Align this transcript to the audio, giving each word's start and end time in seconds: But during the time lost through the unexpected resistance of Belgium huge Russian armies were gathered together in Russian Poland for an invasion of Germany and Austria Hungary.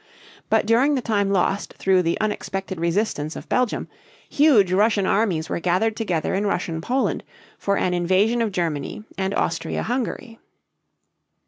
But 0.49 0.65
during 0.65 0.95
the 0.95 1.01
time 1.03 1.29
lost 1.29 1.73
through 1.73 2.01
the 2.01 2.19
unexpected 2.19 2.79
resistance 2.79 3.35
of 3.35 3.47
Belgium 3.47 3.87
huge 4.27 4.71
Russian 4.73 5.05
armies 5.05 5.47
were 5.47 5.59
gathered 5.59 5.95
together 5.95 6.33
in 6.33 6.47
Russian 6.47 6.81
Poland 6.81 7.23
for 7.59 7.77
an 7.77 7.93
invasion 7.93 8.41
of 8.41 8.51
Germany 8.51 9.03
and 9.15 9.31
Austria 9.35 9.83
Hungary. 9.83 10.39